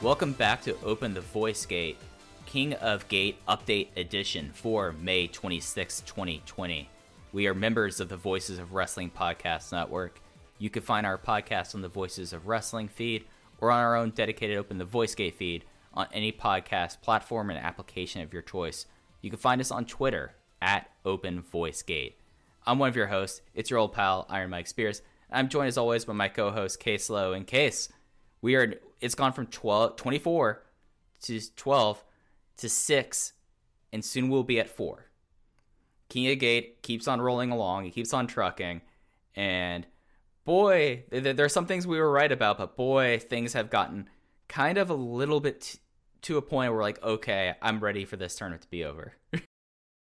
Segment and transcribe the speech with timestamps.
[0.00, 1.96] Welcome back to Open the Voice Gate,
[2.46, 6.88] King of Gate Update Edition for May 26, 2020.
[7.32, 10.20] We are members of the Voices of Wrestling Podcast Network.
[10.58, 13.24] You can find our podcast on the Voices of Wrestling feed
[13.60, 17.58] or on our own dedicated Open the Voice Gate feed on any podcast platform and
[17.58, 18.86] application of your choice.
[19.20, 22.20] You can find us on Twitter at Open Voice Gate.
[22.64, 23.40] I'm one of your hosts.
[23.52, 25.02] It's your old pal, Iron Mike Spears.
[25.28, 27.32] I'm joined as always by my co-host Case Lowe.
[27.32, 27.88] And Case,
[28.40, 30.62] we are it's gone from 12, 24
[31.22, 32.04] to 12
[32.58, 33.32] to 6
[33.92, 35.06] and soon we'll be at 4
[36.08, 38.80] king of gate keeps on rolling along he keeps on trucking
[39.36, 39.86] and
[40.44, 44.08] boy th- th- there's some things we were right about but boy things have gotten
[44.48, 45.78] kind of a little bit t-
[46.22, 49.14] to a point where like okay i'm ready for this tournament to be over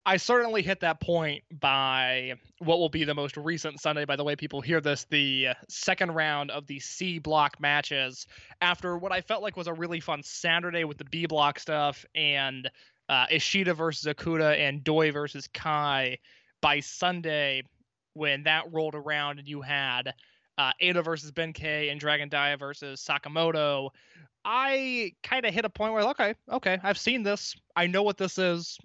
[0.09, 4.07] I certainly hit that point by what will be the most recent Sunday.
[4.07, 8.27] By the way, people hear this, the uh, second round of the C block matches
[8.63, 12.07] after what I felt like was a really fun Saturday with the B block stuff
[12.15, 12.71] and
[13.11, 16.17] uh, Ishida versus Okuda and Doi versus Kai.
[16.63, 17.65] By Sunday,
[18.15, 20.15] when that rolled around and you had
[20.57, 23.91] uh, Eita versus Ben K and Dragon Dia versus Sakamoto,
[24.43, 27.55] I kind of hit a point where, okay, okay, I've seen this.
[27.77, 28.79] I know what this is.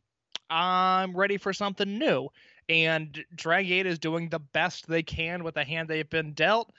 [0.53, 2.29] I'm ready for something new.
[2.69, 6.71] And Drag Gate is doing the best they can with the hand they've been dealt.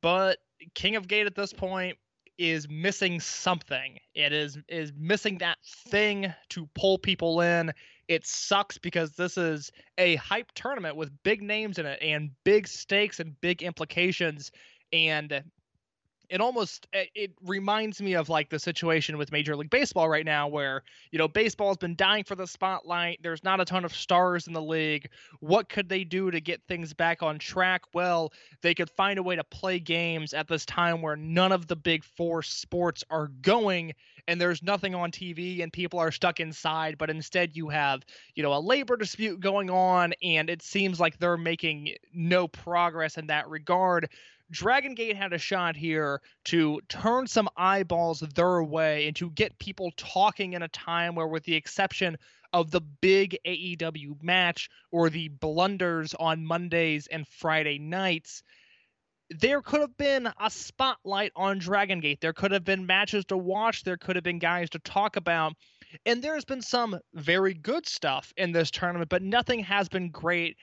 [0.00, 0.38] But
[0.74, 1.98] King of Gate at this point
[2.38, 3.98] is missing something.
[4.14, 5.58] It is is missing that
[5.88, 7.72] thing to pull people in.
[8.06, 12.68] It sucks because this is a hype tournament with big names in it and big
[12.68, 14.52] stakes and big implications.
[14.92, 15.42] And
[16.28, 20.24] it almost it it reminds me of like the situation with Major League Baseball right
[20.24, 23.94] now where you know baseball's been dying for the spotlight there's not a ton of
[23.94, 25.08] stars in the league.
[25.40, 27.82] What could they do to get things back on track?
[27.94, 31.66] Well they could find a way to play games at this time where none of
[31.66, 33.94] the big four sports are going
[34.26, 38.42] and there's nothing on TV and people are stuck inside but instead you have you
[38.42, 43.26] know a labor dispute going on and it seems like they're making no progress in
[43.28, 44.08] that regard
[44.50, 49.58] Dragon Gate had a shot here to turn some eyeballs their way and to get
[49.58, 52.16] people talking in a time where, with the exception
[52.52, 58.42] of the big AEW match or the blunders on Mondays and Friday nights,
[59.30, 62.20] there could have been a spotlight on Dragon Gate.
[62.20, 63.84] There could have been matches to watch.
[63.84, 65.52] There could have been guys to talk about.
[66.06, 70.56] And there's been some very good stuff in this tournament, but nothing has been great.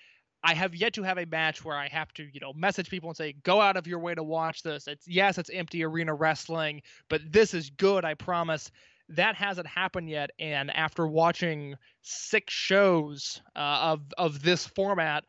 [0.46, 3.10] I have yet to have a match where I have to, you know, message people
[3.10, 6.14] and say, "Go out of your way to watch this." It's yes, it's empty arena
[6.14, 8.70] wrestling, but this is good, I promise.
[9.10, 15.24] That hasn't happened yet, and after watching six shows uh, of of this format,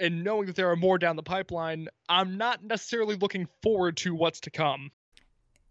[0.00, 4.14] and knowing that there are more down the pipeline, I'm not necessarily looking forward to
[4.16, 4.90] what's to come.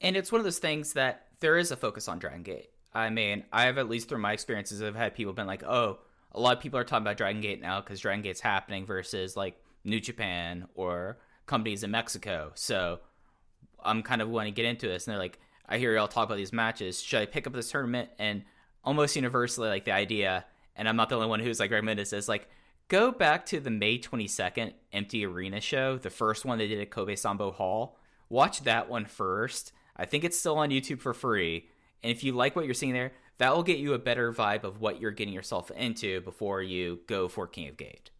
[0.01, 2.69] and it's one of those things that there is a focus on Dragon Gate.
[2.93, 5.99] I mean, I have at least through my experiences, I've had people been like, "Oh,
[6.31, 9.35] a lot of people are talking about Dragon Gate now because Dragon Gate's happening versus
[9.35, 12.99] like New Japan or companies in Mexico." So
[13.83, 16.25] I'm kind of wanting to get into this, and they're like, "I hear y'all talk
[16.25, 17.01] about these matches.
[17.01, 18.43] Should I pick up this tournament?" And
[18.83, 20.45] almost universally, like the idea,
[20.75, 22.47] and I'm not the only one who's like recommended this, is like
[22.87, 26.89] go back to the May 22nd Empty Arena show, the first one they did at
[26.89, 27.97] Kobe Sambo Hall.
[28.29, 29.71] Watch that one first.
[29.95, 31.67] I think it's still on YouTube for free.
[32.03, 34.63] And if you like what you're seeing there, that will get you a better vibe
[34.63, 38.11] of what you're getting yourself into before you go for King of Gate.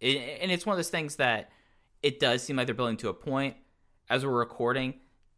[0.00, 1.50] It, and it's one of those things that
[2.02, 3.56] it does seem like they're building to a point.
[4.08, 4.94] As we're recording,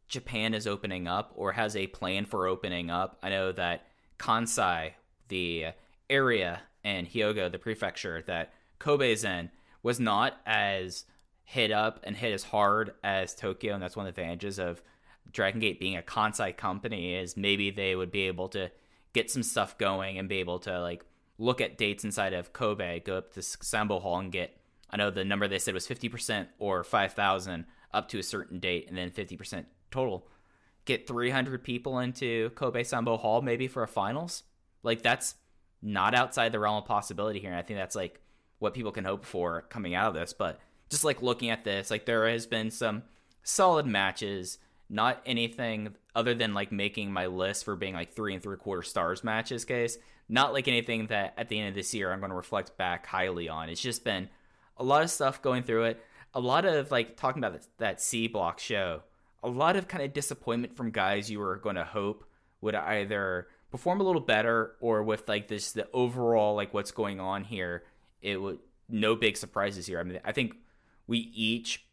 [0.08, 3.18] Japan is opening up or has a plan for opening up.
[3.22, 3.86] I know that
[4.18, 4.92] Kansai,
[5.28, 5.66] the
[6.10, 9.50] area, and Hyogo, the prefecture that Kobe's in,
[9.84, 11.04] was not as
[11.44, 14.82] hit up and hit as hard as Tokyo, and that's one of the advantages of
[15.30, 18.70] Dragon Gate being a Kansai company is maybe they would be able to
[19.12, 21.04] get some stuff going and be able to like
[21.38, 24.56] look at dates inside of Kobe, go up to Sambo Hall and get
[24.90, 27.64] I know the number they said was 50% or 5,000
[27.94, 30.28] up to a certain date and then 50% total.
[30.84, 34.42] Get 300 people into Kobe Sambo Hall maybe for a finals.
[34.82, 35.36] Like that's
[35.80, 37.50] not outside the realm of possibility here.
[37.50, 38.20] And I think that's like
[38.58, 40.32] what people can hope for coming out of this.
[40.32, 40.60] But
[40.90, 43.02] just like looking at this, like there has been some
[43.42, 44.58] solid matches,
[44.92, 48.82] not anything other than like making my list for being like three and three quarter
[48.82, 49.96] stars matches case.
[50.28, 53.06] Not like anything that at the end of this year I'm going to reflect back
[53.06, 53.68] highly on.
[53.68, 54.28] It's just been
[54.76, 56.04] a lot of stuff going through it.
[56.34, 59.02] A lot of like talking about that C block show.
[59.42, 62.24] A lot of kind of disappointment from guys you were going to hope
[62.60, 67.18] would either perform a little better or with like this the overall like what's going
[67.18, 67.82] on here.
[68.20, 69.98] It would no big surprises here.
[69.98, 70.54] I mean, I think
[71.06, 71.84] we each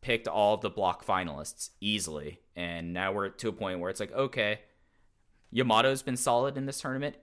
[0.00, 4.12] picked all the block finalists easily, and now we're to a point where it's like
[4.12, 4.60] okay,
[5.54, 7.16] Yamato's been solid in this tournament.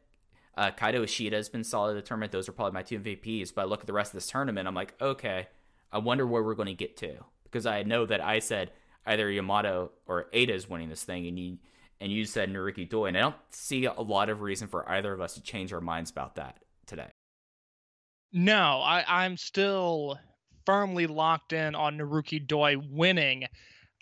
[0.55, 2.31] Uh, Kaito Ishida has been solid in the tournament.
[2.31, 3.53] Those are probably my two MVPs.
[3.53, 5.47] But I look at the rest of this tournament, I'm like, okay,
[5.91, 8.71] I wonder where we're going to get to because I know that I said
[9.05, 11.57] either Yamato or Eita is winning this thing, and you
[11.99, 15.13] and you said Naruki Doi, and I don't see a lot of reason for either
[15.13, 17.09] of us to change our minds about that today.
[18.33, 20.19] No, I, I'm still
[20.67, 23.45] firmly locked in on Naruki Doi winning.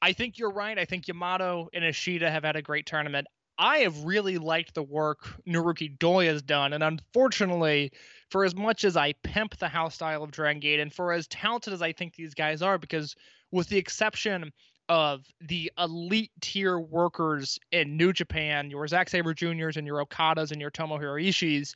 [0.02, 0.80] I think you're right.
[0.80, 3.28] I think Yamato and Ishida have had a great tournament.
[3.60, 7.92] I have really liked the work Naruki Doi has done, and unfortunately,
[8.32, 11.28] for as much as I pimp the house style of Dragon Gate, and for as
[11.28, 13.16] talented as I think these guys are, because
[13.52, 14.52] with the exception
[14.90, 20.52] of the elite tier workers in New Japan, your Zack Sabre Juniors and your Okadas
[20.52, 21.76] and your Tomohiro Ishiis,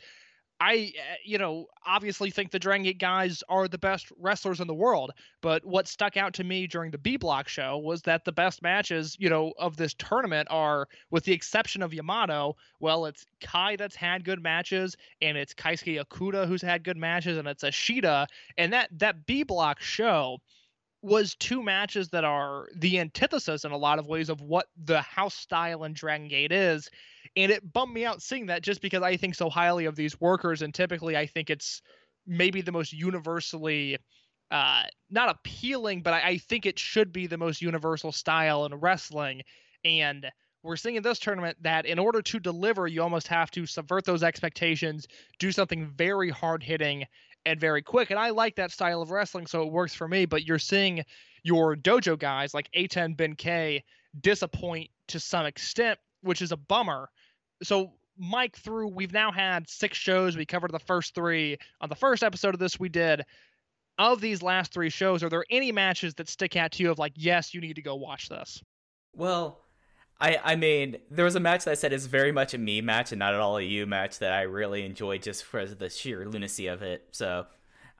[0.61, 4.67] I, uh, you know, obviously think the Dragon Gate guys are the best wrestlers in
[4.67, 5.11] the world.
[5.41, 8.61] But what stuck out to me during the B Block show was that the best
[8.61, 13.77] matches, you know, of this tournament are, with the exception of Yamato, well, it's Kai
[13.77, 18.27] that's had good matches, and it's Keisuke Okuda who's had good matches, and it's Ishida.
[18.57, 20.39] And that that B Block show
[21.01, 25.01] was two matches that are the antithesis in a lot of ways of what the
[25.01, 26.89] house style in Dragon Gate is.
[27.39, 30.19] And it bummed me out seeing that just because I think so highly of these
[30.19, 30.61] workers.
[30.61, 31.81] And typically, I think it's
[32.27, 33.97] maybe the most universally
[34.51, 38.75] uh, not appealing, but I, I think it should be the most universal style in
[38.75, 39.43] wrestling.
[39.85, 40.29] And
[40.63, 44.03] we're seeing in this tournament that in order to deliver, you almost have to subvert
[44.03, 45.07] those expectations,
[45.39, 47.05] do something very hard hitting
[47.45, 48.09] and very quick.
[48.09, 50.25] And I like that style of wrestling, so it works for me.
[50.25, 51.05] But you're seeing
[51.43, 53.83] your dojo guys like A10 Ben K
[54.19, 57.09] disappoint to some extent, which is a bummer.
[57.63, 60.35] So Mike through we've now had six shows.
[60.35, 61.57] We covered the first three.
[61.81, 63.23] On the first episode of this we did.
[63.97, 66.99] Of these last three shows, are there any matches that stick out to you of
[66.99, 68.61] like, yes, you need to go watch this?
[69.13, 69.59] Well,
[70.21, 72.81] I I mean, there was a match that I said is very much a me
[72.81, 75.89] match and not at all a you match that I really enjoyed just for the
[75.89, 77.07] sheer lunacy of it.
[77.11, 77.47] So,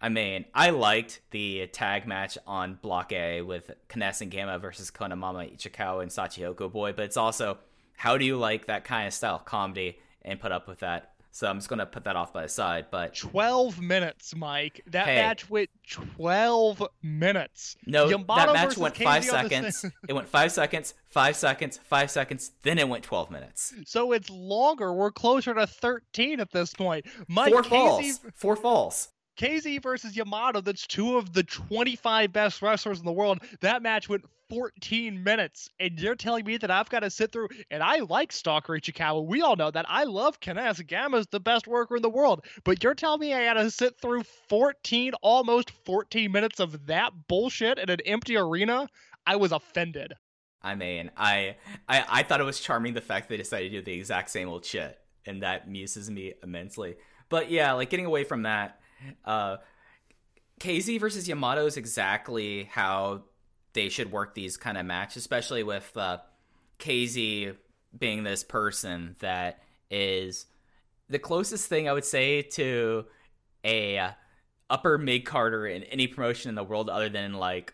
[0.01, 4.91] I mean, I liked the tag match on Block A with Kness and Gamma versus
[4.91, 7.57] Konomama Ichikawa and Shachihoko Boy, but it's also
[7.99, 11.11] how do you like that kind of style comedy and put up with that?
[11.31, 12.85] So I'm just gonna put that off by the side.
[12.89, 14.81] But 12 minutes, Mike.
[14.87, 15.15] That Hey.
[15.15, 17.75] match went 12 minutes.
[17.85, 19.85] no, Yamato that match went five seconds.
[20.07, 22.51] it went five seconds, five seconds, five seconds.
[22.63, 23.73] Then it went twelve minutes.
[23.85, 24.93] So it's longer.
[24.93, 27.05] We're closer to 13 at this point.
[27.27, 28.19] Mike Four KZ, falls.
[28.35, 29.09] Four falls.
[29.37, 33.39] KZ versus Yamato, that's two of the 25 best wrestlers in the world.
[33.61, 35.69] That match went 14 minutes.
[35.79, 39.25] And you're telling me that I've got to sit through, and I like Stalker Ichikawa.
[39.25, 39.85] We all know that.
[39.87, 40.85] I love Kness.
[40.85, 42.45] Gamma's the best worker in the world.
[42.63, 47.11] But you're telling me I got to sit through 14, almost 14 minutes of that
[47.27, 48.87] bullshit in an empty arena?
[49.25, 50.13] I was offended.
[50.61, 51.55] I mean, I,
[51.87, 54.49] I I thought it was charming the fact they decided to do the exact same
[54.49, 56.95] old shit, and that amuses me immensely.
[57.29, 58.79] But yeah, like getting away from that,
[59.23, 59.57] uh,
[60.59, 63.23] KZ versus Yamato is exactly how
[63.79, 66.17] they should work these kind of matches, especially with uh,
[66.79, 67.55] KZ
[67.97, 70.47] being this person that is
[71.07, 73.05] the closest thing I would say to
[73.63, 74.11] a uh,
[74.69, 77.73] upper mid carder in any promotion in the world, other than like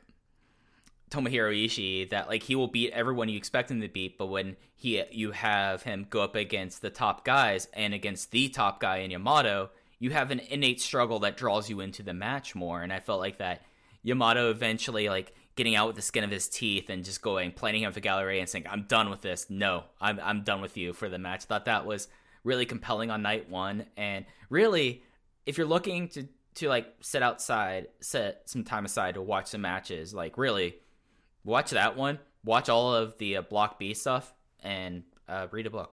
[1.09, 4.57] Tomohiro Ishii that like he will beat everyone you expect him to beat, but when
[4.75, 8.97] he you have him go up against the top guys and against the top guy
[8.97, 12.83] in Yamato, you have an innate struggle that draws you into the match more.
[12.83, 13.63] And I felt like that
[14.03, 17.83] Yamato eventually like getting out with the skin of his teeth and just going planning
[17.83, 19.47] him for gallery and saying, I'm done with this.
[19.49, 21.45] No, I'm I'm done with you for the match.
[21.45, 22.07] thought that was
[22.43, 23.85] really compelling on night one.
[23.97, 25.03] And really,
[25.45, 29.61] if you're looking to to like sit outside, set some time aside to watch some
[29.61, 30.75] matches, like really
[31.43, 35.69] watch that one, watch all of the uh, Block B stuff, and uh, read a
[35.69, 35.91] book.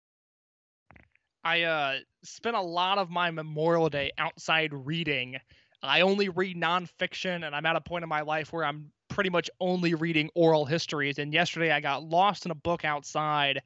[1.42, 5.38] I uh, spent a lot of my Memorial Day outside reading.
[5.82, 9.28] I only read nonfiction, and I'm at a point in my life where I'm pretty
[9.28, 11.18] much only reading oral histories.
[11.18, 13.60] And yesterday I got lost in a book outside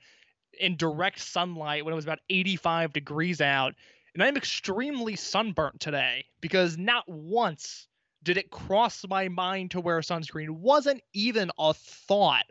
[0.58, 3.75] in direct sunlight when it was about 85 degrees out.
[4.14, 7.87] And I'm extremely sunburnt today because not once
[8.25, 10.50] did it cross my mind to wear sunscreen.
[10.50, 12.46] Wasn't even a thought.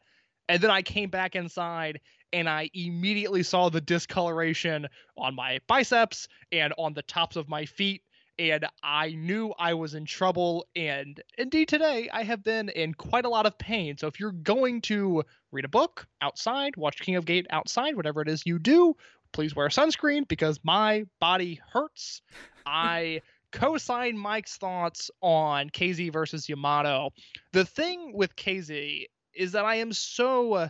[0.48, 2.00] And then I came back inside
[2.31, 7.65] and I immediately saw the discoloration on my biceps and on the tops of my
[7.65, 8.01] feet.
[8.40, 10.66] And I knew I was in trouble.
[10.75, 13.98] And indeed, today I have been in quite a lot of pain.
[13.98, 18.22] So if you're going to read a book outside, watch King of Gate outside, whatever
[18.22, 18.96] it is you do,
[19.34, 22.22] please wear sunscreen because my body hurts.
[22.66, 23.22] I
[23.52, 27.12] co sign Mike's thoughts on KZ versus Yamato.
[27.52, 30.70] The thing with KZ is that I am so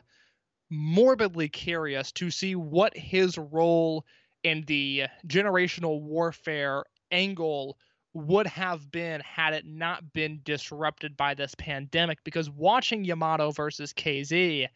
[0.70, 4.05] morbidly curious to see what his role
[4.43, 7.77] in the generational warfare angle
[8.13, 13.93] would have been had it not been disrupted by this pandemic because watching Yamato versus
[13.93, 14.67] KZ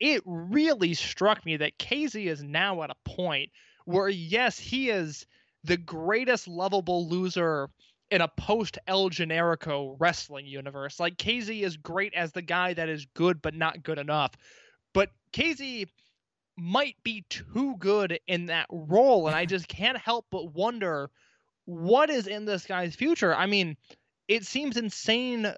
[0.00, 3.50] it really struck me that KZ is now at a point
[3.84, 5.26] where yes he is
[5.64, 7.68] the greatest lovable loser
[8.10, 11.00] in a post El Generico wrestling universe.
[11.00, 14.32] Like KZ is great as the guy that is good but not good enough.
[14.94, 15.88] But KZ
[16.56, 21.10] might be too good in that role and I just can't help but wonder
[21.68, 23.34] what is in this guy's future.
[23.34, 23.76] I mean,
[24.26, 25.54] it seems insane uh,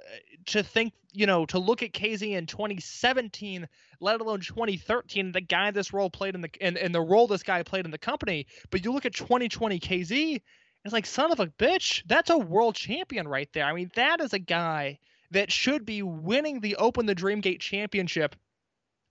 [0.47, 3.69] to think, you know, to look at KZ in 2017,
[4.01, 7.63] let alone 2013, the guy this role played in the in the role this guy
[7.63, 8.49] played in the company.
[8.71, 10.41] But you look at 2020 KZ,
[10.85, 12.03] it's like son of a bitch.
[12.07, 13.65] That's a world champion right there.
[13.65, 14.99] I mean, that is a guy
[15.31, 18.35] that should be winning the Open the Dreamgate Championship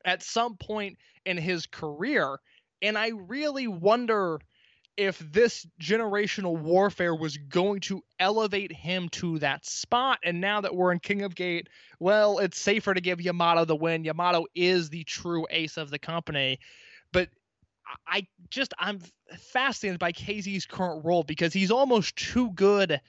[0.03, 2.39] at some point in his career.
[2.81, 4.41] And I really wonder
[4.97, 10.19] if this generational warfare was going to elevate him to that spot.
[10.23, 11.69] And now that we're in King of Gate,
[11.99, 14.03] well, it's safer to give Yamato the win.
[14.03, 16.59] Yamato is the true ace of the company.
[17.13, 17.29] But
[18.05, 18.99] I just, I'm
[19.53, 22.99] fascinated by KZ's current role because he's almost too good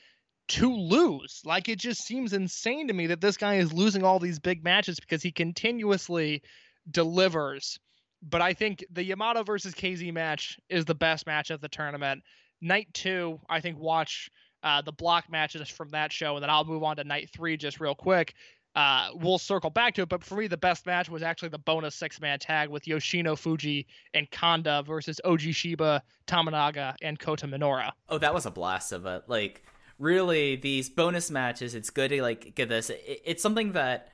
[0.48, 1.42] to lose.
[1.44, 4.64] Like it just seems insane to me that this guy is losing all these big
[4.64, 6.42] matches because he continuously
[6.90, 7.78] delivers
[8.22, 12.22] but I think the Yamato versus KZ match is the best match of the tournament.
[12.60, 14.30] Night two, I think watch
[14.62, 17.56] uh, the block matches from that show, and then I'll move on to night three
[17.56, 18.34] just real quick.
[18.76, 21.58] Uh, we'll circle back to it, but for me, the best match was actually the
[21.58, 23.84] bonus six man tag with Yoshino Fujii
[24.14, 27.90] and Kanda versus Oji Shiba, Tamanaga, and Kota Minoura.
[28.08, 29.24] Oh, that was a blast of it.
[29.26, 29.64] Like,
[29.98, 32.90] really, these bonus matches, it's good to like get this.
[32.90, 34.12] It, it's something that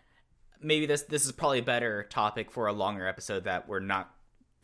[0.63, 4.11] maybe this this is probably a better topic for a longer episode that we're not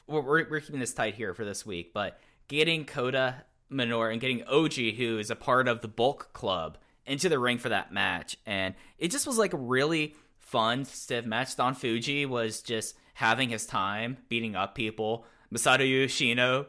[0.06, 2.18] we're, we're, keeping this tight here for this week but
[2.48, 7.28] getting Kota Minoura and getting Oji who is a part of the bulk club into
[7.28, 8.36] the ring for that match.
[8.46, 13.50] And it just was like a really fun stiff match Don Fujii was just having
[13.50, 15.24] his time beating up people.
[15.52, 16.66] Masato Yoshino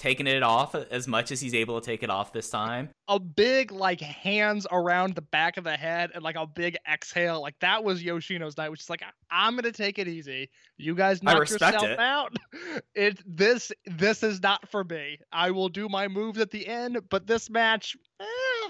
[0.00, 2.88] taking it off as much as he's able to take it off this time.
[3.08, 7.42] A big like hands around the back of the head and like a big exhale.
[7.42, 10.48] Like that was Yoshino's night, which is like I'm gonna take it easy.
[10.78, 11.98] You guys knock yourself it.
[11.98, 12.34] out.
[12.94, 15.18] It this this is not for me.
[15.32, 18.24] I will do my moves at the end, but this match, eh,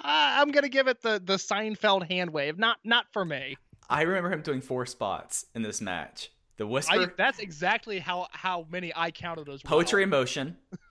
[0.04, 2.58] I'm gonna give it the the Seinfeld hand wave.
[2.58, 3.56] Not not for me.
[3.88, 6.30] I remember him doing four spots in this match.
[6.58, 9.78] The whisper, I, that's exactly how how many I counted as well.
[9.78, 10.58] poetry in motion,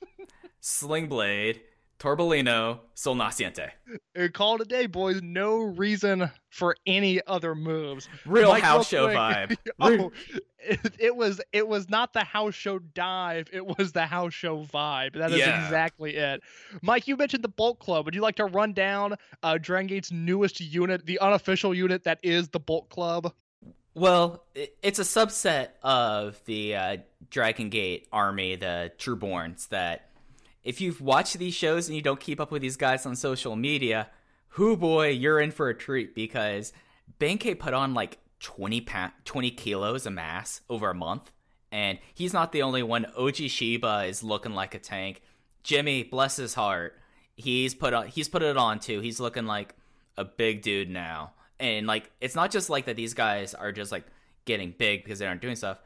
[0.60, 1.62] sling blade,
[2.00, 3.72] Torbellino, Sol Naciente.
[4.18, 5.22] Uh, Call it a day, boys.
[5.22, 8.08] No reason for any other moves.
[8.26, 9.58] Real Mike, house show vibe.
[9.82, 10.12] oh,
[10.60, 13.48] it, it was it was not the house show dive.
[13.52, 15.14] It was the house show vibe.
[15.18, 15.66] That is Yeah.
[15.66, 16.42] exactly it.
[16.82, 18.06] Mike, you mentioned the Bolt Club.
[18.06, 22.20] Would you like to run down uh, Dragon Gate's newest unit, the unofficial unit that
[22.24, 23.34] is the Bolt Club?
[23.94, 26.98] Well, it's a subset of the uh,
[27.30, 30.09] Dragon Gate army, the Trueborns, that
[30.64, 33.56] if you've watched these shows and you don't keep up with these guys on social
[33.56, 34.10] media,
[34.58, 36.74] whoo boy, you're in for a treat because
[37.20, 41.32] Benkei put on like 20, pa- 20 kilos of mass over a month.
[41.72, 43.06] And he's not the only one.
[43.18, 45.22] Oji Shiba is looking like a tank.
[45.64, 47.00] Jimmy, bless his heart,
[47.40, 49.00] he's put on he's put it on too.
[49.00, 49.76] He's looking like
[50.18, 51.34] a big dude now.
[51.60, 54.06] And like it's not just like that these guys are just like
[54.46, 55.80] getting big because they aren't doing stuff.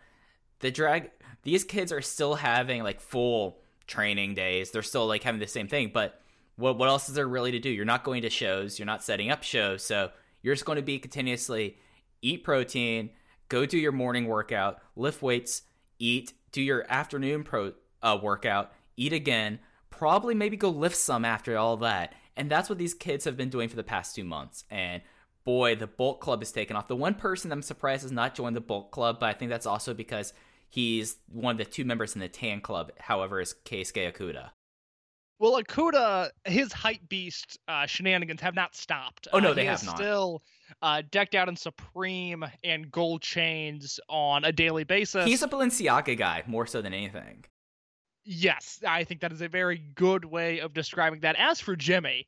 [0.60, 1.12] The drag
[1.44, 4.72] these kids are still having like full training days.
[4.72, 6.20] They're still like having the same thing, but
[6.56, 7.70] what what else is there really to do?
[7.70, 10.12] You're not going to shows, you're not setting up shows, so
[10.42, 11.78] you're just going to be continuously
[12.22, 13.10] eat protein,
[13.50, 15.64] go do your morning workout, lift weights,
[16.00, 19.60] eat, do your afternoon pro uh, workout, eat again,
[19.90, 22.14] probably maybe go lift some after all that.
[22.36, 24.64] And that's what these kids have been doing for the past two months.
[24.72, 25.02] And
[25.44, 26.88] boy, the bulk club is taken off.
[26.88, 29.66] The one person I'm surprised has not joined the bulk club, but I think that's
[29.66, 30.34] also because
[30.74, 34.50] he's one of the two members in the tan club, however, is Keisuke Okuda.
[35.38, 39.28] Well, Okuda, his hype beast uh, shenanigans have not stopped.
[39.34, 39.98] Oh, no, Uh, they he have not.
[39.98, 40.42] Still
[40.82, 45.26] uh, decked out in Supreme and gold chains on a daily basis.
[45.26, 47.46] He's a Balenciaga guy more so than anything.
[48.26, 51.36] Yes, I think that is a very good way of describing that.
[51.38, 52.26] As for Jimmy,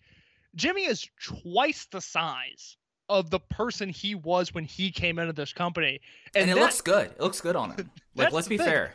[0.55, 2.77] Jimmy is twice the size
[3.09, 5.99] of the person he was when he came into this company.
[6.35, 7.07] And, it that- looks good.
[7.11, 7.89] It looks good on him.
[8.15, 8.93] Like, let's be fair.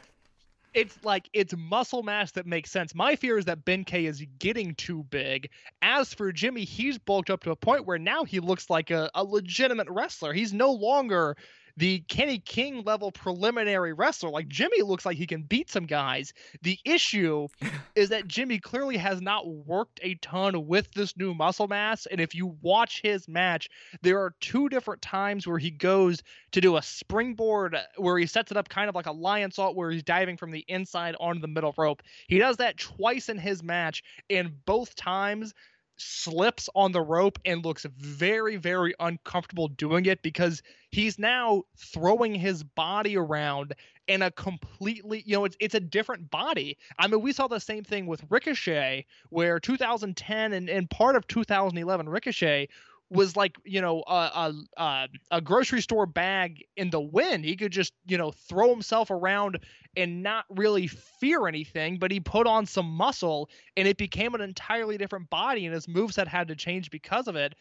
[0.73, 2.95] it's like it's muscle mass that makes sense.
[2.95, 5.51] My fear is that Ben K is getting too big.
[5.83, 9.11] As for Jimmy, he's bulked up to a point where now he looks like a,
[9.15, 10.33] a legitimate wrestler.
[10.33, 11.37] He's no longer
[11.81, 14.29] the Kenny King level preliminary wrestler.
[14.29, 16.35] Like Jimmy looks like he can beat some guys.
[16.61, 17.49] The issue
[17.95, 22.05] is that Jimmy clearly has not worked a ton with this new muscle mass.
[22.05, 23.71] And if you watch his match,
[24.03, 26.23] there are two different times where he goes
[26.53, 29.51] to do a springboard uh, where he sets it up kind of like a lion
[29.51, 32.03] salt where he's diving from the inside onto the middle rope.
[32.29, 35.55] He does that twice in his match, and both times
[36.01, 42.35] slips on the rope and looks very, very uncomfortable doing it because he's now throwing
[42.35, 43.75] his body around
[44.09, 46.77] in a completely, you know, it's it's a different body.
[46.99, 51.27] I mean, we saw the same thing with Ricochet, where 2010 and, and part of
[51.29, 52.69] 2011 Ricochet
[53.11, 57.45] was like you know a, a a grocery store bag in the wind.
[57.45, 59.59] He could just you know throw himself around
[59.97, 64.41] and not really fear anything, but he put on some muscle and it became an
[64.41, 67.55] entirely different body, and his moveset had to change because of it.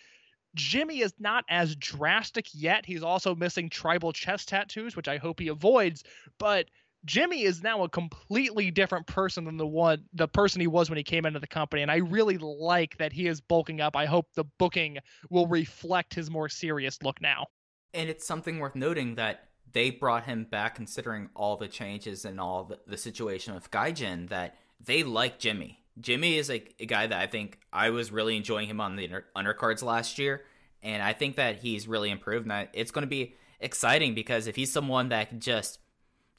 [0.56, 2.86] Jimmy is not as drastic yet.
[2.86, 6.04] He's also missing tribal chest tattoos, which I hope he avoids.
[6.40, 6.66] But
[7.06, 10.98] Jimmy is now a completely different person than the one the person he was when
[10.98, 13.96] he came into the company, and I really like that he is bulking up.
[13.96, 14.98] I hope the booking
[15.30, 17.48] will reflect his more serious look now.
[17.94, 22.40] And it's something worth noting that they brought him back considering all the changes and
[22.40, 25.80] all the, the situation with Gaijin that they like Jimmy.
[26.00, 29.06] Jimmy is a, a guy that I think I was really enjoying him on the
[29.06, 30.44] under, undercards last year.
[30.82, 32.46] And I think that he's really improved.
[32.46, 35.80] And that it's going to be exciting because if he's someone that can just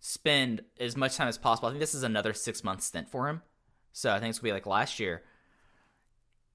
[0.01, 3.29] spend as much time as possible, I think this is another six month stint for
[3.29, 3.43] him.
[3.93, 5.23] So I think it's to be like last year.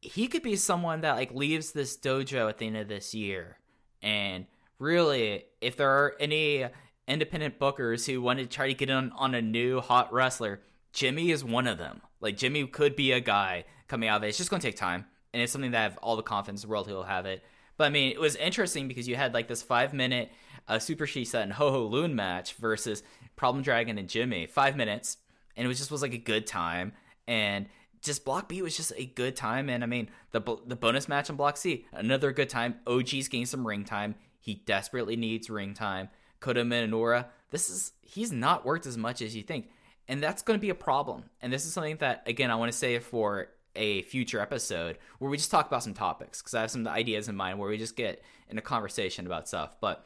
[0.02, 3.58] He could be someone that like leaves this dojo at the end of this year
[4.06, 4.46] and
[4.78, 6.66] really, if there are any
[7.08, 10.62] independent bookers who want to try to get in on a new hot wrestler,
[10.94, 12.02] Jimmy is one of them.
[12.22, 14.30] Like Jimmy could be a guy coming out of it.
[14.30, 16.68] It's just to take time, and it's something that I have all the confidence in
[16.68, 17.44] the world he'll have it.
[17.78, 20.32] But I mean, it was interesting because you had like this five minute
[20.68, 23.04] uh, Super Shisa and HoHo Lun match versus
[23.36, 25.18] Problem Dragon and Jimmy, five minutes,
[25.56, 26.94] and it was just was like a good time
[27.28, 27.68] and.
[28.02, 31.32] Just Block B was just a good time, and I mean the the bonus match
[31.32, 32.76] on Block C, another good time.
[32.86, 34.14] OG's getting some ring time.
[34.40, 36.10] He desperately needs ring time.
[36.40, 39.70] Kota Minoura, this is he's not worked as much as you think,
[40.08, 41.24] and that's going to be a problem.
[41.42, 45.32] And this is something that again I want to say for a future episode where
[45.32, 47.78] we just talk about some topics because I have some ideas in mind where we
[47.78, 49.78] just get in a conversation about stuff.
[49.82, 50.06] But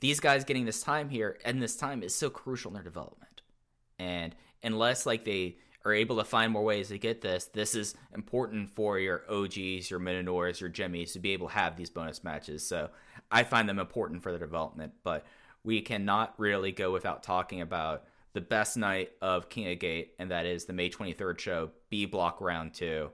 [0.00, 3.42] these guys getting this time here and this time is so crucial in their development,
[3.98, 7.94] and unless like they are able to find more ways to get this, this is
[8.14, 12.24] important for your OGs, your Minotaurs, your Jimmies to be able to have these bonus
[12.24, 12.66] matches.
[12.66, 12.90] So
[13.30, 15.24] I find them important for their development, but
[15.64, 20.30] we cannot really go without talking about the best night of King of Gate, and
[20.30, 23.10] that is the May 23rd show, B Block Round 2.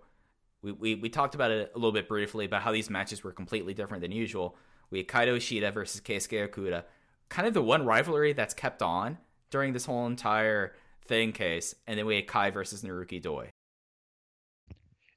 [0.63, 3.33] We, we, we talked about it a little bit briefly about how these matches were
[3.33, 4.57] completely different than usual.
[4.95, 6.85] We had Kaito Ishida versus Keisuke Okuda,
[7.29, 9.19] kind of the one rivalry that's kept on
[9.51, 10.77] during this whole entire
[11.09, 13.51] thing case, and then we had Kai versus Naruki Doi.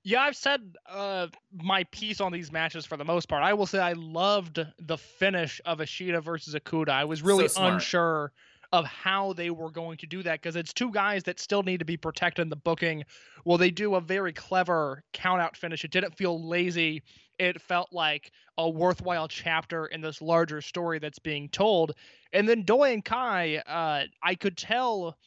[0.04, 3.44] Yeah, I've said uh, my piece on these matches for the most part.
[3.44, 6.90] I will say I loved the finish of Ishida versus Okuda.
[6.90, 7.76] I was really smart.
[7.76, 8.32] unsure
[8.72, 11.78] of how they were going to do that because it's two guys that still need
[11.78, 13.04] to be protected in the booking.
[13.46, 15.86] Well, they do a very clever count out finish.
[15.86, 17.04] It didn't feel lazy.
[17.40, 21.94] It felt like a worthwhile chapter in this larger story that's being told.
[22.34, 25.18] And then Doi and Kai, uh, I could tell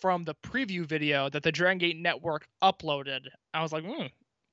[0.00, 3.26] from the preview video that the Dragon Gate Network uploaded.
[3.52, 4.06] I was like, hmm,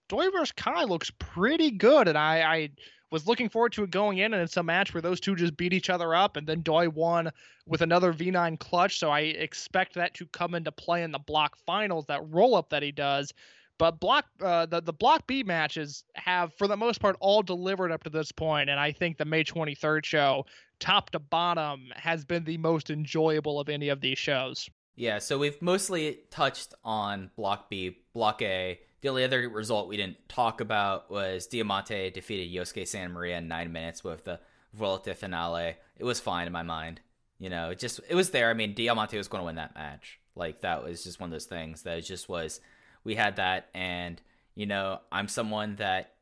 [0.09, 2.69] Doi versus Kai looks pretty good, and I, I
[3.11, 5.57] was looking forward to it going in, and it's a match where those two just
[5.57, 7.31] beat each other up, and then Doi won
[7.65, 11.57] with another V9 clutch, so I expect that to come into play in the block
[11.65, 13.31] finals, that roll up that he does.
[13.77, 17.91] But block uh, the the block B matches have, for the most part, all delivered
[17.91, 20.45] up to this point, and I think the May 23rd show,
[20.79, 24.69] top to bottom, has been the most enjoyable of any of these shows.
[24.95, 28.79] Yeah, so we've mostly touched on Block B, Block A.
[29.01, 33.47] The only other result we didn't talk about was Diamante defeated Yosuke Santa Maria in
[33.47, 34.39] nine minutes with the
[34.73, 35.75] Volta finale.
[35.97, 37.01] It was fine in my mind.
[37.39, 38.49] You know, it just it was there.
[38.49, 40.19] I mean, Diamante was going to win that match.
[40.35, 42.61] Like that was just one of those things that just was.
[43.05, 44.21] We had that, and
[44.55, 46.15] you know, I'm someone that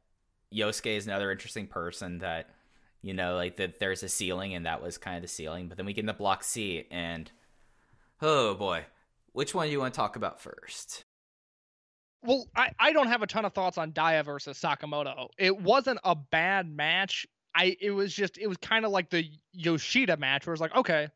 [0.53, 2.49] Yosuke is another interesting person that
[3.01, 5.67] you know, like that there's a ceiling, and that was kind of the ceiling.
[5.67, 7.31] But then we get into Block C, and
[8.21, 8.85] oh boy,
[9.33, 11.03] which one do you want to talk about first?
[12.23, 15.27] Well, I, I don't have a ton of thoughts on Dia versus Sakamoto.
[15.37, 17.27] It wasn't a bad match.
[17.53, 20.75] I it was just it was kind of like the Yoshida match where it's like,
[20.75, 21.09] okay,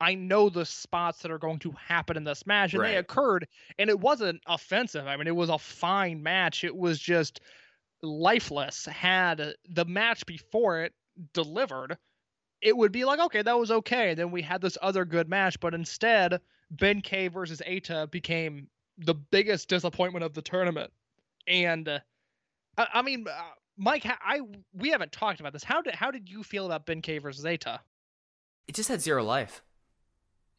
[0.00, 3.46] I know the spots that are going to happen in this match, and they occurred,
[3.78, 5.06] and it wasn't offensive.
[5.06, 6.64] I mean, it was a fine match.
[6.64, 7.40] It was just
[8.02, 8.86] lifeless.
[8.86, 10.92] Had the match before it
[11.32, 11.96] delivered,
[12.60, 14.14] it would be like, okay, that was okay.
[14.14, 19.14] Then we had this other good match, but instead, Ben K versus Eita became the
[19.14, 20.92] biggest disappointment of the tournament.
[21.46, 21.98] And uh,
[22.76, 23.42] I, I mean, uh,
[23.76, 24.40] Mike, I
[24.72, 25.64] we haven't talked about this.
[25.64, 27.78] How did how did you feel about Ben K versus Eita?
[28.66, 29.62] it just had zero life.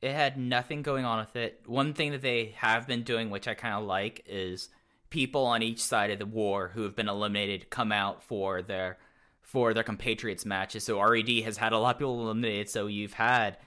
[0.06, 1.64] It had nothing going on with it.
[1.66, 4.70] One thing that they have been doing, which I kind of like, is
[5.10, 9.00] people on each side of the war who have been eliminated come out for their
[9.42, 10.84] for their compatriots matches.
[10.84, 12.70] So RED has had a lot of people eliminated.
[12.70, 13.58] So you've had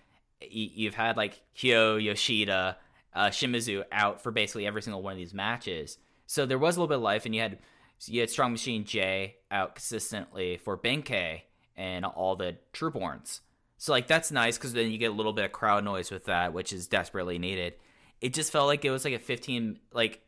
[0.41, 2.77] you've had like Hyo, Yoshida,
[3.17, 5.99] uh, Shimizu out for basically every single one of these matches.
[6.29, 7.59] So there was a little bit of life, and you had
[8.07, 11.41] you had Strong Machine J out consistently for Benkei
[11.77, 13.41] and all the Trueborns.
[13.79, 16.25] So like that's nice because then you get a little bit of crowd noise with
[16.25, 17.75] that, which is desperately needed.
[18.21, 20.21] It just felt like it was like a 15 like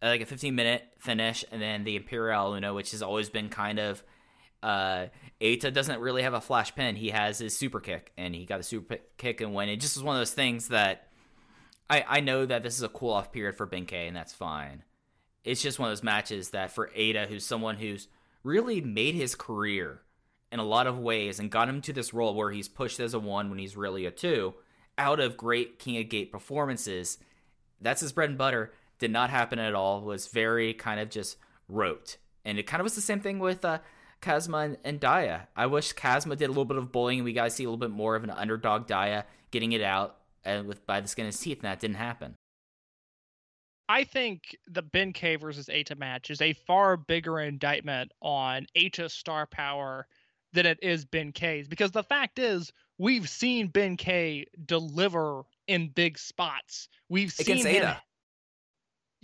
[0.00, 3.48] uh, like a 15 minute finish, and then the Imperial Uno, which has always been
[3.48, 4.02] kind of
[4.62, 5.06] uh
[5.40, 6.94] Eita doesn't really have a flash pin.
[6.94, 9.68] He has his super kick, and he got a super kick and win.
[9.68, 11.08] It just was one of those things that
[11.90, 14.84] I I know that this is a cool off period for Benkei, and that's fine.
[15.42, 18.06] It's just one of those matches that for Eita, who's someone who's
[18.44, 20.02] really made his career
[20.52, 23.14] in a lot of ways and got him to this role where he's pushed as
[23.14, 24.54] a one when he's really a two
[24.98, 27.18] out of great King of Gate performances.
[27.80, 28.72] That's his bread and butter.
[28.98, 30.02] Did not happen at all.
[30.02, 31.38] Was very kind of just
[31.68, 32.18] rote.
[32.44, 33.78] And it kind of was the same thing with uh,
[34.20, 35.46] Kazma and, and Daya.
[35.56, 37.78] I wish Kazma did a little bit of bullying we got to see a little
[37.78, 41.32] bit more of an underdog Daya getting it out and with by the skin of
[41.32, 42.34] his teeth, and that didn't happen.
[43.88, 49.12] I think the Ben K versus Eita match is a far bigger indictment on Eita's
[49.12, 50.06] star power
[50.52, 55.88] than it is Ben K's because the fact is we've seen Ben K deliver in
[55.88, 56.88] big spots.
[57.08, 57.96] We've Against seen him Eita.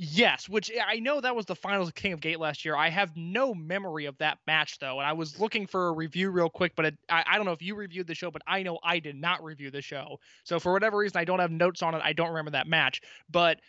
[0.00, 2.76] Yes, which I know that was the finals of King of Gate last year.
[2.76, 6.30] I have no memory of that match though, and I was looking for a review
[6.30, 8.62] real quick, but it, I, I don't know if you reviewed the show, but I
[8.62, 10.20] know I did not review the show.
[10.44, 12.00] So for whatever reason, I don't have notes on it.
[12.04, 13.60] I don't remember that match, but.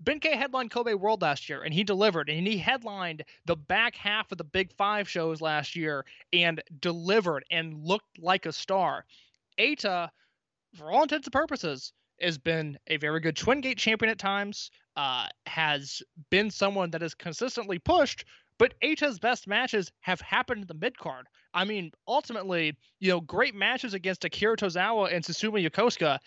[0.00, 2.28] Ben K headlined Kobe World last year, and he delivered.
[2.28, 7.44] And he headlined the back half of the Big Five shows last year and delivered
[7.50, 9.04] and looked like a star.
[9.58, 10.08] Eita,
[10.76, 14.70] for all intents and purposes, has been a very good Twin Gate champion at times,
[14.96, 18.24] uh, has been someone that is consistently pushed,
[18.58, 21.26] but Eita's best matches have happened in the mid card.
[21.54, 26.18] I mean, ultimately, you know, great matches against Akira Tozawa and Susumu Yokosuka.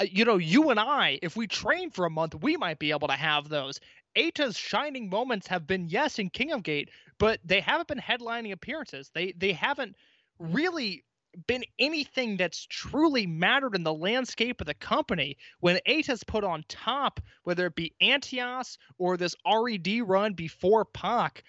[0.00, 2.90] Uh, you know, you and I, if we train for a month, we might be
[2.90, 3.80] able to have those.
[4.16, 8.52] Eita's shining moments have been yes in King of Gate, but they haven't been headlining
[8.52, 9.10] appearances.
[9.14, 9.96] They they haven't
[10.38, 11.04] really
[11.46, 15.36] been anything that's truly mattered in the landscape of the company.
[15.60, 21.44] When Eita's put on top, whether it be Antios or this RED run before Pac,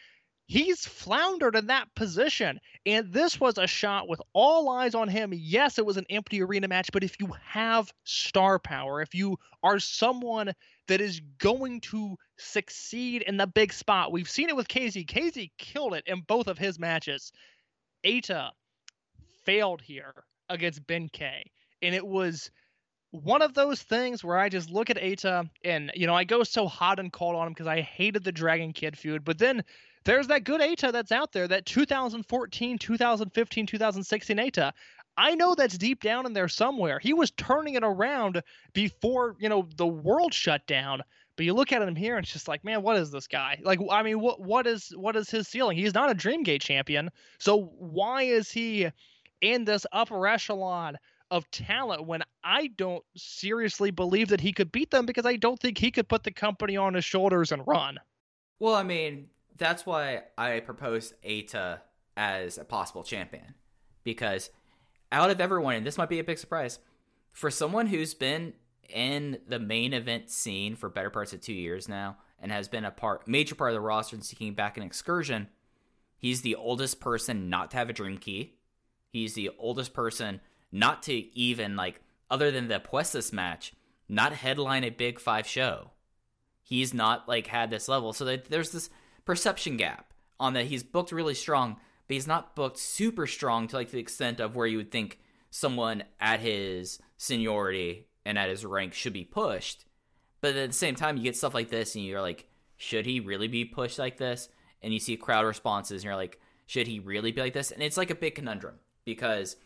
[0.50, 2.60] he's floundered in that position.
[2.88, 5.32] And this was a shot with all eyes on him.
[5.32, 9.38] Yes, it was an empty arena match, but if you have star power, if you
[9.62, 10.52] are someone
[10.88, 15.06] that is going to succeed in the big spot, we've seen it with KZ.
[15.06, 17.32] KZ killed it in both of his matches.
[18.04, 18.50] Eita
[19.46, 20.16] failed here
[20.50, 21.44] against Ben K.
[21.84, 22.50] And it was
[23.12, 26.42] one of those things where I just look at Eita and, you know, I go
[26.42, 29.24] so hot and cold on him because I hated the Dragon Kid feud.
[29.24, 29.64] But then
[30.10, 34.72] there's that good Eita that's out there, that 2014, 2015, 2016 Eita.
[35.16, 36.98] I know that's deep down in there somewhere.
[36.98, 38.42] He was turning it around
[38.74, 41.04] before, you know, the world shut down.
[41.36, 43.60] But you look at him here and it's just like, man, what is this guy?
[43.62, 45.78] Like, I mean, what what is what is his ceiling?
[45.78, 47.12] He's not a Dreamgate champion.
[47.38, 48.90] So why is he
[49.42, 50.98] in this upper echelon
[51.30, 55.60] of talent when I don't seriously believe that he could beat them because I don't
[55.60, 58.00] think he could put the company on his shoulders and run.
[58.58, 61.80] Well, I mean, that's why I proposed Eita
[62.18, 63.54] as a possible champion.
[64.04, 64.50] Because
[65.12, 66.80] out of everyone, and this might be a big surprise,
[67.32, 68.54] for someone who's been
[68.88, 72.86] in the main event scene for better parts of two years now and has been
[72.86, 75.48] a part major part of the roster and seeking back an excursion,
[76.18, 78.56] he's the oldest person not to have a dream key.
[79.10, 80.42] He's the oldest person
[80.72, 83.74] not to even like other than the Puestas match,
[84.08, 85.92] not headline a big five show.
[86.62, 88.14] He's not like had this level.
[88.14, 88.90] So there's this
[89.30, 91.74] perception gap on that he's booked really strong,
[92.08, 95.20] but he's not booked super strong to like the extent of where you would think
[95.52, 99.86] someone at his seniority and at his rank should be pushed.
[100.42, 103.20] But at the same time, you get stuff like this, and you're like, should he
[103.20, 104.50] really be pushed like this?
[104.82, 107.70] And you see crowd responses, and you're like, should he really be like this?
[107.70, 109.58] And it's like a big conundrum because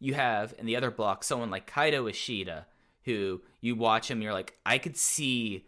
[0.00, 2.66] you have in the other block someone like Kaito Ishida,
[3.04, 5.66] who you watch him, you're like, I could see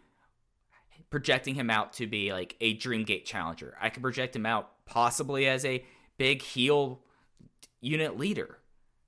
[1.11, 3.77] projecting him out to be like a Dreamgate challenger.
[3.79, 5.85] I could project him out possibly as a
[6.17, 7.01] big heel
[7.81, 8.57] unit leader.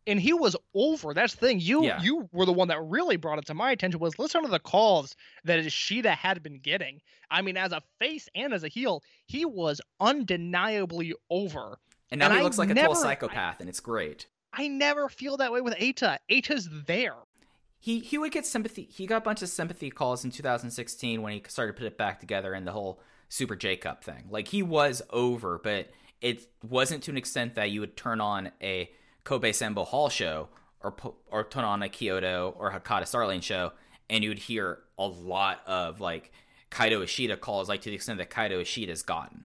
[0.05, 1.13] and he was over.
[1.13, 1.61] That's the thing.
[1.61, 2.01] You Yeah.
[2.01, 4.59] you were the one that really brought it to my attention was listen to the
[4.59, 6.99] calls that Ishida had been getting.
[7.31, 11.77] I mean, as a face and as a heel, he was undeniably over.
[12.11, 14.27] And now And he I looks like a never- total psychopath, and it's great.
[14.51, 16.17] I never feel that way with Eita.
[16.29, 17.15] Eita's there.
[17.83, 18.87] He he would get sympathy.
[18.89, 21.97] He got a bunch of sympathy calls in 2016 when he started to put it
[21.97, 24.23] back together and the whole Super J Cup thing.
[24.29, 25.89] Like he was over, but
[26.21, 28.89] it wasn't to an extent that you would turn on a
[29.25, 30.47] Kobe Sambo Hall show
[30.79, 30.95] or
[31.27, 33.73] or turn on a Kyoto or Hakata Starlane show,
[34.09, 36.31] and you would hear a lot of like
[36.71, 39.43] Kaito Ishida calls, like to the extent that Kaito Ishida's gotten.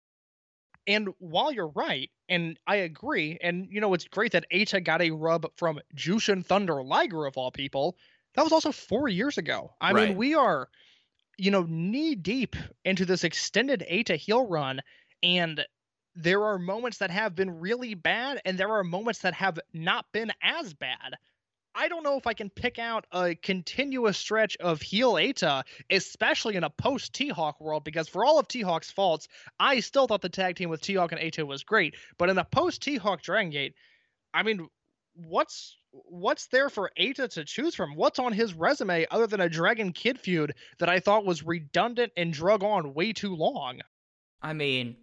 [0.87, 5.03] And while you're right, and I agree, and you know it's great that Eita got
[5.03, 7.99] a rub from Jushin Thunder Liger of all people.
[8.35, 9.75] That was also four years ago.
[9.81, 10.09] I Right.
[10.09, 10.68] mean, we are,
[11.38, 14.81] you know, knee deep into this extended A to heel run,
[15.23, 15.66] and
[16.14, 20.12] there are moments that have been really bad, and there are moments that have not
[20.12, 21.14] been as bad.
[21.75, 26.57] I don't know if I can pick out a continuous stretch of heel Eita, especially
[26.57, 30.07] in a post T Hawk world, because for all of T Hawk's faults, I still
[30.07, 31.97] thought the tag team with T Hawk and Eita was great.
[32.18, 33.75] But in a post T Hawk Dragon Gate,
[34.35, 34.68] I mean,
[35.14, 37.94] what's what's there for Eita to choose from?
[37.94, 42.12] What's on his resume other than a Dragon Kid feud that I thought was redundant
[42.16, 43.81] and drug on way too long?
[44.40, 44.96] I mean,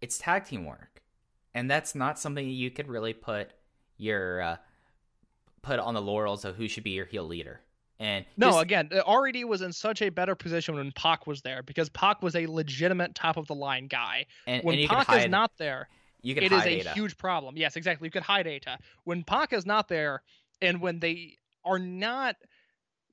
[0.00, 1.02] it's tag team work,
[1.54, 3.50] and that's not something you could really put
[3.96, 4.56] your uh,
[5.62, 7.60] put on the laurels of who should be your heel leader.
[8.00, 11.40] And No, just- again, uh, RED was in such a better position when Pac was
[11.42, 14.26] there because Pac was a legitimate top of the line guy.
[14.46, 15.88] and, When and Pac hide, is not there,
[16.24, 16.92] you could it is a Eita.
[16.94, 17.56] huge problem.
[17.56, 18.06] Yes, exactly.
[18.06, 18.78] You could hide Eita.
[19.04, 20.22] When Pac is not there,
[20.60, 22.36] and when they are not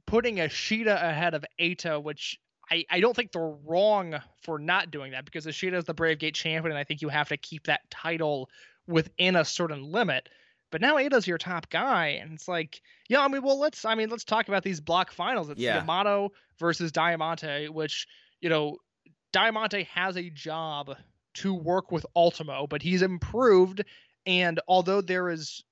[0.06, 5.12] putting Ishida ahead of Eita, which I, I don't think they're wrong for not doing
[5.12, 7.66] that because Ishida is the Brave Gate champion, and I think you have to keep
[7.68, 8.50] that title
[8.88, 10.30] within a certain limit.
[10.72, 13.96] But now Eita's your top guy, and it's like, yeah, I mean, well, let's, I
[13.96, 15.50] mean, let's talk about these block finals.
[15.50, 15.80] It's Yeah.
[15.80, 18.08] Yamato versus Diamante, which
[18.42, 18.78] you know,
[19.32, 20.96] Diamante has a job
[21.36, 23.84] to work with Ultimo, but he's improved.
[24.26, 25.64] And although there is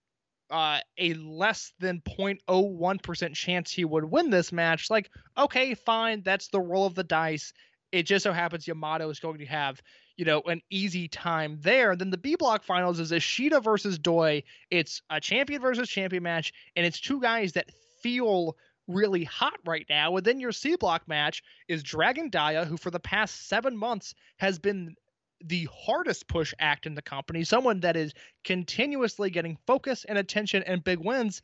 [0.49, 6.47] uh, a less than 0.01% chance he would win this match, like, okay, fine, that's
[6.47, 7.53] the roll of the dice.
[7.91, 9.81] It just so happens Yamato is going to have,
[10.15, 11.95] you know, an easy time there.
[11.95, 14.43] Then the B block finals is Ishida versus Doi.
[14.69, 18.55] It's a champion versus champion match, and it's two guys that feel
[18.87, 20.17] really hot right now.
[20.17, 24.15] And then your C block match is Dragon Dia, who for the past seven months
[24.37, 24.95] has been
[25.41, 30.63] the hardest push act in the company, someone that is continuously getting focus and attention
[30.63, 31.41] and big wins.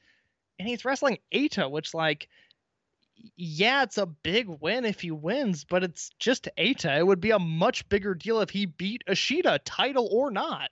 [0.59, 2.27] And he's wrestling Eita, which like
[3.37, 6.99] yeah, it's a big win if he wins, but it's just Eita.
[6.99, 10.69] It would be a much bigger deal if he beat Ishida, title or not.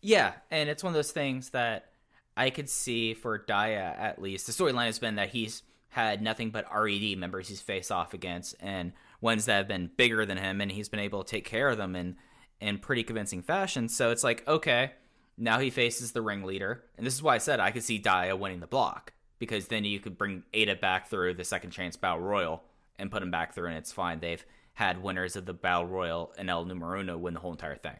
[0.00, 1.90] Yeah, and it's one of those things that
[2.36, 4.46] I could see for Daya at least.
[4.46, 8.56] The storyline has been that he's had nothing but RED members he's faced off against,
[8.60, 11.68] and ones that have been bigger than him, and he's been able to take care
[11.68, 12.16] of them in
[12.64, 13.88] in pretty convincing fashion.
[13.88, 14.92] So it's like, okay,
[15.36, 18.34] now he faces the ringleader, and this is why I said I could see Dia
[18.36, 22.20] winning the block because then you could bring Eita back through the second chance battle
[22.20, 22.62] royal
[22.98, 24.20] and put him back through, and it's fine.
[24.20, 27.76] They've had winners of the battle royal and El Numero Uno win the whole entire
[27.76, 27.96] thing.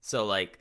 [0.00, 0.58] So like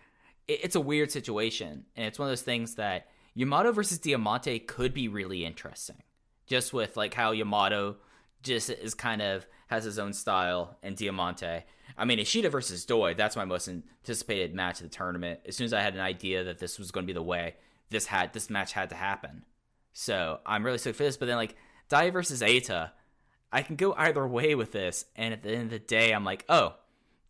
[0.47, 4.59] it- it's a weird situation, and it's one of those things that Yamato versus Diamante
[4.59, 6.03] could be really interesting.
[6.47, 7.97] Just with like how Yamato
[8.43, 11.63] just is kind of has his own style, and Diamante.
[11.97, 13.13] I mean, Ishida versus Doi.
[13.13, 15.39] That's my most anticipated match of the tournament.
[15.45, 17.55] As soon as I had an idea that this was going to be the way
[17.89, 19.43] this had this match had to happen,
[19.93, 21.17] so I'm really stoked for this.
[21.17, 21.55] But then like
[21.89, 22.91] Dai versus Eita,
[23.51, 26.23] I can go either way with this, and at the end of the day, I'm
[26.23, 26.75] like, oh,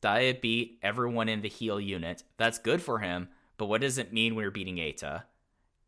[0.01, 2.23] Daya beat everyone in the heel unit.
[2.37, 5.23] That's good for him, but what does it mean when you're beating Eita?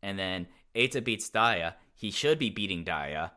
[0.02, 1.74] And then Eita beats Daya.
[1.94, 3.32] He should be beating Daya.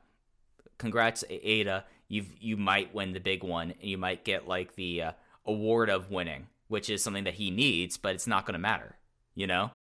[0.77, 1.83] Congrats, Eita.
[2.07, 5.11] You've you might win the big one, and you might get like the uh,
[5.45, 8.95] award of winning, which is something that he needs, but it's not going to matter.
[9.35, 9.71] You know?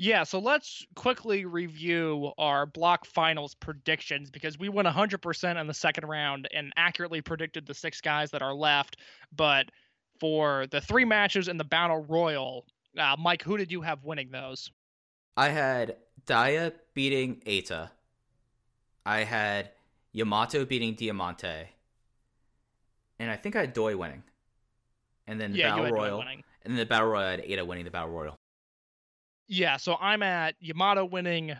[0.00, 5.74] Yeah, so let's quickly review our block finals predictions because we went 100% in the
[5.74, 8.98] second round and accurately predicted the six guys that are left.
[9.34, 9.70] But
[10.20, 12.64] for the three matches in the Battle Royal,
[12.96, 14.70] uh, Mike, who did you have winning those?
[15.36, 17.90] I had Daya beating Eita.
[19.06, 19.70] I had
[20.12, 21.68] Yamato beating Diamante.
[23.18, 24.22] And I think I had Doi winning.
[25.26, 26.20] And then the yeah, Battle Royal.
[26.22, 28.36] And then the Battle Royal I had Eita winning the Battle Royal.
[29.48, 31.54] Yeah, so I'm at Yamato winning,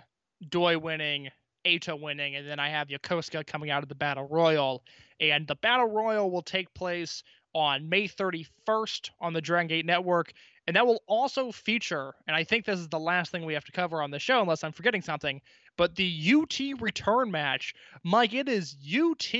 [0.49, 1.31] Doi winning,
[1.65, 4.85] Eita winning, and then I have Yokosuka coming out of the Battle Royal.
[5.21, 7.23] And the Battle Royal will take place
[7.55, 10.33] on May 31st on the Dragon Gate Network.
[10.67, 13.65] And that will also feature, and I think this is the last thing we have
[13.65, 15.41] to cover on the show, unless I'm forgetting something,
[15.79, 17.73] but the UT return match.
[18.05, 19.33] Mike, it is UT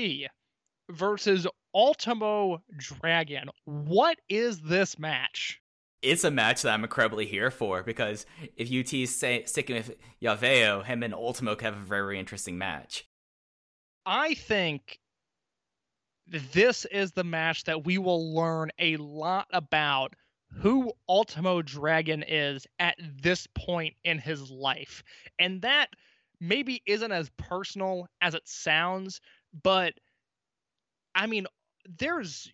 [0.89, 3.49] versus Ultimo Dragon.
[3.65, 5.61] What is this match?
[6.01, 8.25] It's a match that I'm incredibly here for because
[8.55, 12.57] if UT is say, sticking with Yaveo, him and Ultimo could have a very interesting
[12.57, 13.05] match.
[14.05, 14.97] I think
[16.25, 20.15] this is the match that we will learn a lot about
[20.51, 25.03] who Ultimo Dragon is at this point in his life.
[25.37, 25.89] And that
[26.39, 29.21] maybe isn't as personal as it sounds,
[29.63, 29.93] but
[31.15, 31.47] I mean,
[31.97, 32.51] there's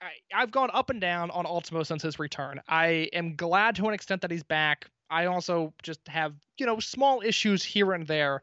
[0.00, 2.60] I, I've gone up and down on Ultimo since his return.
[2.68, 4.86] I am glad to an extent that he's back.
[5.10, 8.42] I also just have, you know, small issues here and there.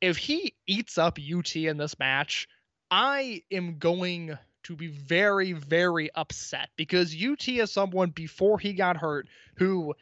[0.00, 2.48] If he eats up UT in this match,
[2.90, 8.96] I am going to be very, very upset because UT is someone before he got
[8.96, 9.94] hurt who,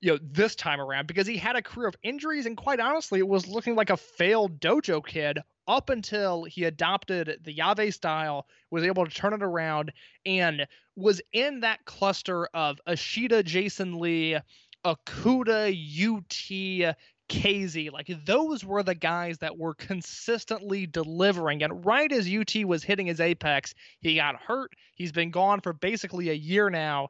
[0.00, 3.18] you know, this time around, because he had a career of injuries and quite honestly,
[3.18, 8.46] it was looking like a failed dojo kid up until he adopted the Yave style,
[8.70, 9.92] was able to turn it around,
[10.24, 14.38] and was in that cluster of Ishida, Jason Lee,
[14.84, 16.96] Okuda, UT,
[17.28, 17.92] KZ.
[17.92, 21.62] Like those were the guys that were consistently delivering.
[21.62, 24.72] And right as UT was hitting his apex, he got hurt.
[24.94, 27.08] He's been gone for basically a year now.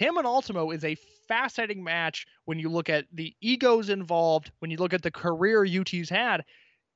[0.00, 0.96] Him and Ultimo is a
[1.28, 5.62] fascinating match when you look at the egos involved, when you look at the career
[5.62, 6.42] UT's had,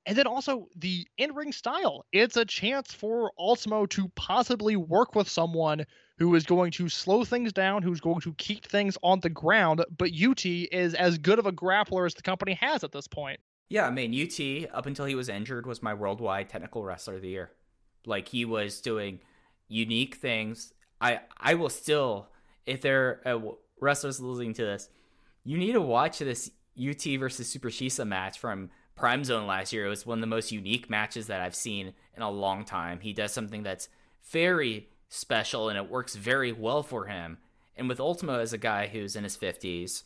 [0.07, 2.07] and then also the in-ring style.
[2.13, 5.85] It's a chance for Ultimo to possibly work with someone
[6.17, 9.85] who is going to slow things down, who's going to keep things on the ground,
[9.99, 13.39] but UT is as good of a grappler as the company has at this point.
[13.69, 17.21] Yeah, I mean, UT, up until he was injured, was my worldwide technical wrestler of
[17.21, 17.51] the year.
[18.07, 19.21] Like, he was doing
[19.69, 20.73] unique things.
[21.03, 22.29] I, I will still,
[22.67, 24.89] if there are uh, wrestlers listening to this,
[25.45, 29.87] you need to watch this UT versus Super Shisa match from Prime Zone last year.
[29.87, 33.01] It was one of the most unique matches that I've seen in a long time.
[33.01, 33.89] He does something that's
[34.31, 37.39] very special and it works very well for him.
[37.77, 40.05] And with Ultimo as a guy who's in his 50s,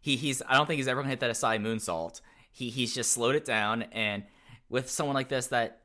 [0.00, 2.20] he, he's I don't think he's ever gonna hit that Asai moonsault.
[2.50, 4.24] He he's just slowed it down and
[4.68, 5.81] with someone like this that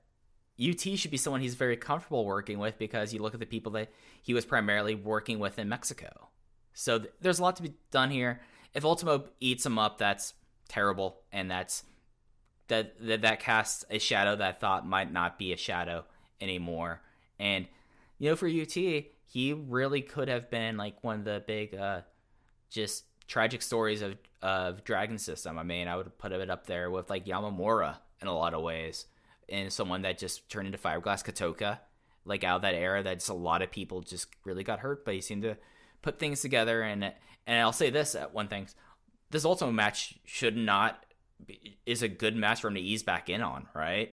[0.60, 3.72] UT should be someone he's very comfortable working with because you look at the people
[3.74, 3.92] that
[4.22, 6.30] he was primarily working with in Mexico.
[6.74, 8.42] So th- there's a lot to be done here.
[8.74, 10.34] If Ultimo eats him up, that's
[10.68, 11.84] terrible, and that's
[12.68, 16.06] that that, that casts a shadow that I thought might not be a shadow
[16.42, 17.02] anymore.
[17.40, 17.68] And
[18.20, 22.02] you know, for UT, he really could have been like one of the big, uh,
[22.70, 25.58] just tragic stories of of Dragon System.
[25.58, 28.62] I mean, I would put it up there with like Yamamura in a lot of
[28.62, 29.06] ways,
[29.50, 31.80] and someone that just turned into Fiberglass Kotoka,
[32.26, 33.04] like out of that era.
[33.04, 35.58] That just a lot of people just really got hurt, but he seemed to
[36.02, 36.82] put things together.
[36.82, 38.68] And and I'll say this at one thing:
[39.30, 41.06] this Ultimo match should not
[41.46, 44.10] be, is a good match for him to ease back in on, right?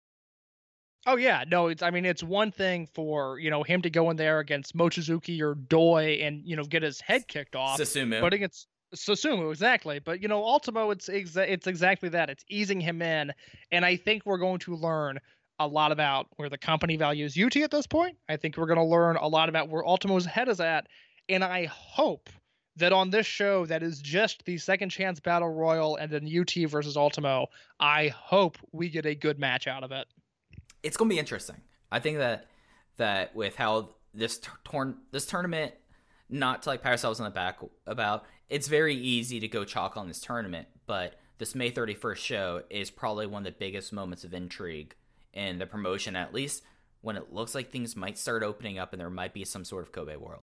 [1.06, 4.10] Oh yeah, no, it's I mean it's one thing for, you know, him to go
[4.10, 7.78] in there against Mochizuki or Doi and, you know, get his head kicked off.
[7.78, 8.20] Susumu.
[8.20, 9.98] But against Susumu, exactly.
[9.98, 12.30] But you know, Ultimo it's exa- it's exactly that.
[12.30, 13.32] It's easing him in.
[13.70, 15.20] And I think we're going to learn
[15.58, 18.16] a lot about where the company values UT at this point.
[18.28, 20.86] I think we're gonna learn a lot about where Ultimo's head is at.
[21.28, 22.30] And I hope
[22.76, 26.54] that on this show that is just the second chance battle royal and then UT
[26.70, 30.06] versus Ultimo, I hope we get a good match out of it.
[30.82, 31.56] it's going to be interesting.
[31.92, 32.46] I think that
[32.96, 35.74] that with how this torn this tournament,
[36.30, 39.96] not to like pat ourselves on the back about, it's very easy to go chalk
[39.96, 44.24] on this tournament, but this May 31st show is probably one of the biggest moments
[44.24, 44.94] of intrigue
[45.32, 46.64] in the promotion, at least
[47.00, 49.84] when it looks like things might start opening up and there might be some sort
[49.84, 50.42] of Kobe World.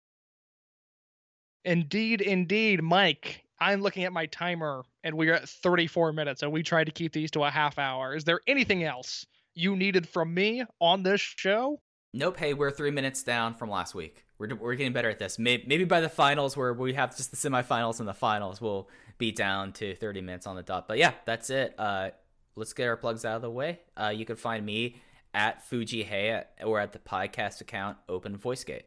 [1.63, 3.43] Indeed, indeed, Mike.
[3.59, 7.13] I'm looking at my timer and we're at 34 minutes and we tried to keep
[7.13, 8.15] these to a half hour.
[8.15, 11.79] Is there anything else you needed from me on this show?
[12.13, 12.37] Nope.
[12.37, 14.25] Hey, we're three minutes down from last week.
[14.41, 15.37] We're, we're getting better at this.
[15.37, 18.89] Maybe, maybe by the finals, where we have just the semifinals and the finals, we'll
[19.19, 20.87] be down to 30 minutes on the dot.
[20.87, 21.75] But yeah, that's it.
[21.77, 22.09] Uh,
[22.55, 23.79] let's get our plugs out of the way.
[23.95, 24.99] Uh, you can find me
[25.35, 28.81] at Fuji Hey or at the podcast account Open VoiceGate.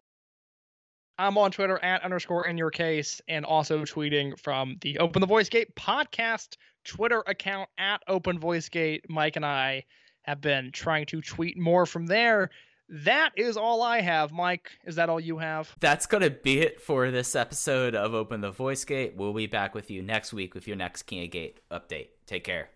[1.17, 5.27] I'm on Twitter at underscore in your case and also tweeting from the Open the
[5.27, 9.05] Voice Gate podcast Twitter account at Open Voice Gate.
[9.07, 9.85] Mike and I
[10.23, 12.49] have been trying to tweet more from there.
[12.87, 14.31] That is all I have.
[14.31, 15.73] Mike, is that all you have?
[15.79, 19.15] That's going to be it for this episode of Open the Voice Gate.
[19.15, 22.09] We'll be back with you next week with your next King of Gate update.
[22.27, 22.69] Take care.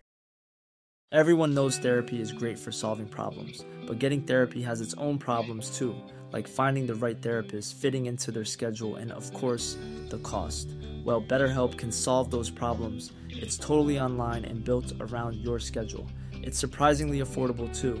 [1.12, 5.76] Everyone knows therapy is great for solving problems, but getting therapy has its own problems
[5.76, 5.94] too,
[6.32, 9.76] like finding the right therapist, fitting into their schedule, and of course,
[10.08, 10.68] the cost.
[11.04, 13.12] Well, BetterHelp can solve those problems.
[13.28, 16.06] It's totally online and built around your schedule.
[16.32, 18.00] It's surprisingly affordable too.